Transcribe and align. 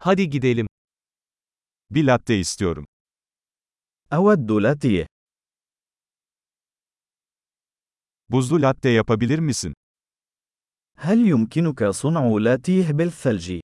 Hadi 0.00 0.30
gidelim. 0.30 0.66
Bir 1.90 2.04
latte 2.06 2.38
istiyorum. 2.38 2.84
أود 4.12 4.50
لاتيه. 4.52 5.06
Buzlu 8.28 8.62
latte 8.62 8.88
yapabilir 8.88 9.38
misin? 9.38 9.74
هل 10.96 11.18
يمكنك 11.28 11.84
صنع 11.84 12.36
لاتيه 12.40 12.92
بالثلج؟ 12.92 13.60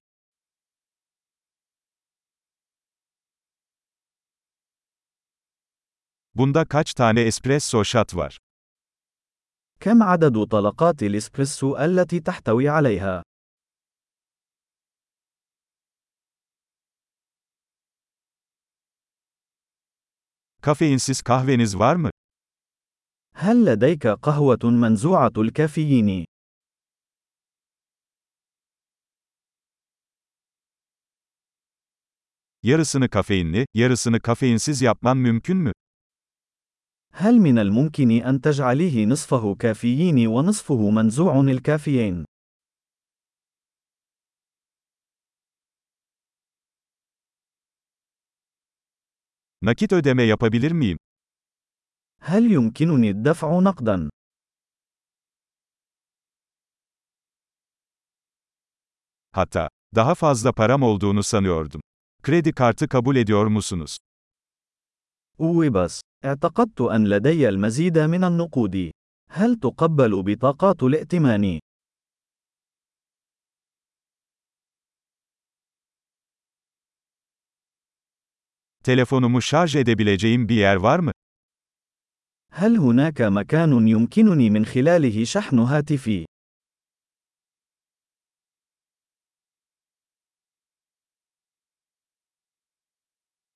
Bunda 6.34 6.64
kaç 6.68 6.94
tane 6.94 7.20
espresso 7.20 7.84
shot 7.84 8.14
var? 8.16 8.38
كم 9.80 10.02
عدد 10.02 10.44
طلقات 10.46 11.02
الإسبريسو 11.02 11.76
التي 11.76 12.20
تحتوي 12.20 12.68
عليها؟ 12.68 13.22
Kafeinsiz 20.64 21.22
kahveniz 21.22 21.78
var 21.78 21.96
mı? 21.96 22.10
هل 23.34 23.64
لديك 23.64 24.06
قهوة 24.06 24.58
منزوعة 24.64 25.32
الكافيين؟ 25.36 26.24
Yarısını 32.62 33.08
kafeinli, 33.08 33.66
yarısını 33.74 34.20
kafeinsiz 34.20 34.82
yapman 34.82 35.16
mümkün 35.16 35.56
mü? 35.56 35.72
هل 37.12 37.34
من 37.34 37.58
الممكن 37.58 38.10
أن 38.10 38.40
تجعليه 38.40 39.06
نصفه 39.06 39.54
كافيين 39.54 40.26
ونصفه 40.26 40.90
منزوع 40.90 41.40
الكافيين؟ 41.40 42.24
Nakit 49.63 49.91
ödeme 49.93 50.23
yapabilir 50.23 50.71
miyim? 50.71 50.97
هل 52.21 52.51
يمكنني 52.51 53.09
الدفع 53.09 53.59
نقدا؟ 53.59 54.09
Hatta, 59.31 59.69
daha 59.95 60.15
fazla 60.15 60.51
param 60.53 60.83
olduğunu 60.83 61.23
sanıyordum. 61.23 61.81
Kredi 62.23 62.51
kartı 62.51 62.87
kabul 62.87 63.15
ediyor 63.15 63.47
musunuz? 63.47 63.97
أوي 65.39 65.69
بس، 65.69 66.01
اعتقدت 66.25 66.81
أن 66.81 67.07
لدي 67.07 67.49
المزيد 67.49 67.97
من 67.99 68.23
النقود. 68.23 68.91
هل 69.31 69.55
تقبل 69.55 70.23
بطاقات 70.23 70.83
الائتمان؟ 70.83 71.59
Telefonumu 78.83 79.41
şarj 79.41 79.75
edebileceğim 79.75 80.49
bir 80.49 80.55
yer 80.55 80.75
var 80.75 80.99
mı? 80.99 81.11
هل 82.51 82.77
هناك 82.77 83.21
مكان 83.21 83.87
يمكنني 83.87 84.49
من 84.49 84.65
خلاله 84.65 85.23
شحن 85.23 85.59
هاتفي؟ 85.59 86.25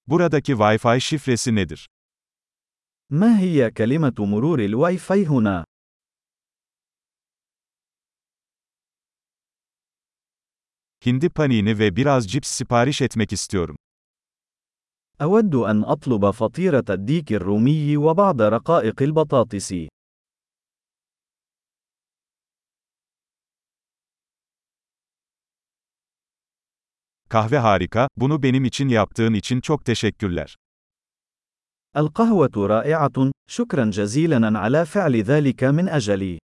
Buradaki 0.08 0.54
Wi-Fi 0.54 1.02
şifresi 1.02 1.56
nedir? 1.56 1.88
ما 3.10 3.40
هي 3.40 3.72
كلمة 3.72 4.14
مرور 4.20 4.60
الواي 4.60 4.98
فاي 4.98 5.26
هنا؟ 5.26 5.66
Hindi 11.06 11.30
panini 11.30 11.80
ve 11.80 11.96
biraz 11.96 12.28
cips 12.32 12.50
sipariş 12.50 13.02
etmek 13.02 13.34
istiyorum. 13.34 13.76
أود 15.23 15.55
أن 15.55 15.85
أطلب 15.85 16.31
فطيرة 16.31 16.85
الديك 16.91 17.33
الرومي 17.33 17.97
وبعض 17.97 18.43
رقائق 18.43 19.03
البطاطس. 19.03 19.89
Kahve 27.29 27.59
harika, 27.59 28.09
bunu 28.17 28.43
benim 28.43 28.65
için 28.65 28.89
yaptığın 28.89 29.35
için 29.35 29.61
çok 29.61 29.85
teşekkürler. 29.85 30.57
القهوة 31.97 32.57
رائعة، 32.57 33.33
شكرا 33.49 33.91
جزيلا 33.91 34.59
على 34.59 34.85
فعل 34.85 35.15
ذلك 35.23 35.65
من 35.65 35.89
أجلي. 35.89 36.39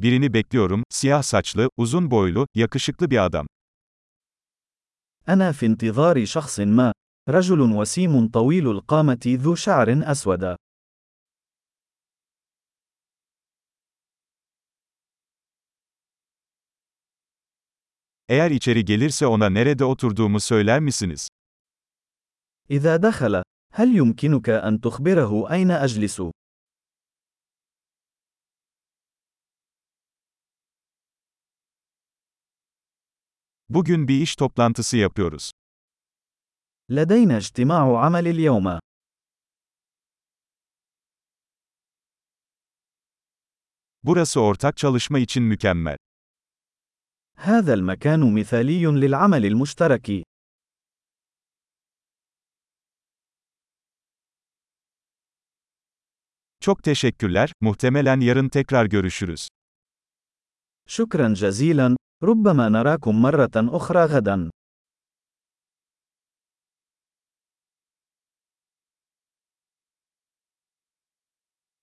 Birini 0.00 0.32
bekliyorum, 0.32 0.82
siyah 0.90 1.22
saçlı, 1.22 1.70
uzun 1.76 2.10
boylu, 2.10 2.46
yakışıklı 2.54 3.10
bir 3.10 3.24
adam. 3.24 3.46
أنا 5.28 5.52
في 5.52 5.66
انتظار 5.66 6.26
شخص 6.26 6.60
ما. 6.60 6.92
رجل 7.28 7.60
وسيم 7.60 8.28
طويل 8.28 8.66
القامة 8.76 9.24
ذو 9.26 9.54
شعر 9.54 9.88
أسود. 10.12 10.56
Eğer 18.28 18.50
içeri 18.50 18.84
gelirse 18.84 19.26
ona 19.26 19.48
nerede 19.48 19.84
oturduğumu 19.84 20.40
söyler 20.40 20.80
misiniz? 20.80 21.28
إذا 22.70 22.96
دخل، 22.96 23.42
هل 23.72 23.96
يمكنك 23.96 24.48
أن 24.48 24.80
تخبره 24.80 25.50
أين 25.52 25.70
أجلس؟ 25.70 26.20
Bugün 33.70 34.08
bir 34.08 34.20
iş 34.20 34.36
toplantısı 34.36 34.96
yapıyoruz. 34.96 35.50
لدينا 36.90 37.36
اجتماع 37.36 37.84
عمل 38.04 38.26
اليوم. 38.26 38.80
Burası 44.02 44.40
ortak 44.40 44.76
çalışma 44.76 45.18
için 45.18 45.42
mükemmel. 45.42 45.96
هذا 47.36 47.74
المكان 47.74 48.20
مثالي 48.34 48.86
للعمل 48.86 49.44
المشترك. 49.44 50.22
Çok 56.60 56.82
teşekkürler, 56.84 57.52
muhtemelen 57.60 58.20
yarın 58.20 58.48
tekrar 58.48 58.86
görüşürüz. 58.86 59.48
شكرا 60.88 61.34
جزيلا، 61.34 61.96
ربما 62.23 62.69
نراكم 62.69 63.21
مرة 63.21 63.51
أخرى 63.55 64.05
غدا. 64.05 64.49